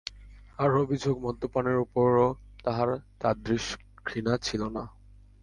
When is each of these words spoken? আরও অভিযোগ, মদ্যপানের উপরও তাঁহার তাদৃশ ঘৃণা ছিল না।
আরও 0.59 0.75
অভিযোগ, 0.81 1.15
মদ্যপানের 1.19 1.77
উপরও 1.77 2.27
তাঁহার 2.63 2.89
তাদৃশ 3.19 3.65
ঘৃণা 4.05 4.33
ছিল 4.37 4.61
না। 4.69 4.83